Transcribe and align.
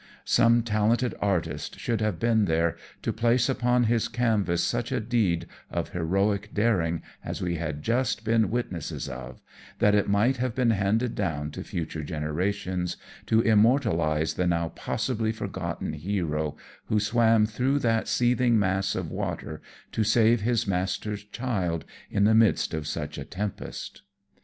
Some 0.25 0.63
talented 0.63 1.13
artist 1.21 1.79
should 1.79 2.01
have 2.01 2.17
been 2.19 2.45
there, 2.45 2.75
to 3.03 3.13
place 3.13 3.47
upon 3.47 3.83
his 3.83 4.07
canvas 4.07 4.63
such 4.63 4.91
a 4.91 4.99
deed 4.99 5.45
of 5.69 5.89
heroic 5.89 6.55
daring 6.55 7.03
as 7.23 7.39
we 7.39 7.57
had 7.57 7.83
just 7.83 8.25
been 8.25 8.49
witnesses 8.49 9.07
of, 9.07 9.41
that 9.77 9.93
it 9.93 10.09
might 10.09 10.37
have 10.37 10.55
been 10.55 10.71
handed 10.71 11.13
down 11.13 11.51
to 11.51 11.63
future 11.63 12.01
generations 12.01 12.97
to 13.27 13.41
immortalize 13.41 14.33
the 14.33 14.47
now 14.47 14.69
possibly 14.69 15.31
forgotten 15.31 15.93
hero, 15.93 16.57
who 16.85 16.99
swam 16.99 17.45
through 17.45 17.77
that 17.77 18.07
seething 18.07 18.57
mass 18.57 18.95
of 18.95 19.11
water 19.11 19.61
to 19.91 20.03
save 20.03 20.41
his 20.41 20.65
master's 20.65 21.23
child 21.25 21.85
in 22.09 22.23
the 22.23 22.33
midst 22.33 22.73
of 22.73 22.87
such 22.87 23.19
a 23.19 23.23
tempest. 23.23 24.01